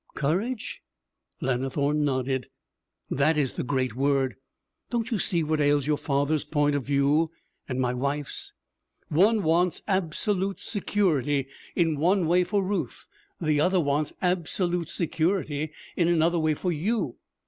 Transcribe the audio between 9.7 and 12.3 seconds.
absolute security in one